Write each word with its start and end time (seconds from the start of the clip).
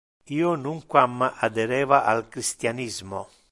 Io 0.37 0.53
nunquam 0.61 1.21
adhereva 1.49 2.01
al 2.13 2.25
christianismo. 2.33 3.25